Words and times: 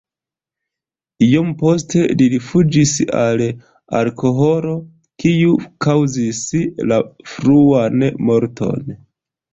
Iom 1.25 1.49
poste 1.57 2.01
li 2.21 2.29
rifuĝis 2.35 2.93
al 3.19 3.43
alkoholo, 4.01 4.73
kiu 5.25 5.55
kaŭzis 5.87 6.43
la 6.93 6.99
fruan 7.35 8.07
morton. 8.31 8.97